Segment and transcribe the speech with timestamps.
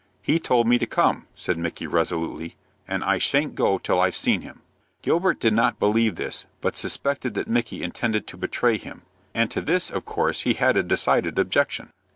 [0.23, 2.55] "He told me to come," said Micky, resolutely,
[2.87, 4.63] "and I shan't go till I've seen him."
[5.03, 9.03] Gilbert did not believe this, but suspected that Micky intended to betray him,
[9.35, 11.93] and to this of course he had a decided objection.